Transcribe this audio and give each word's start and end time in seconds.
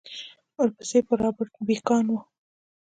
ورپسې 0.59 0.99
به 1.07 1.13
رابرټ 1.21 1.53
بېکان 1.67 2.05
و. 2.11 2.17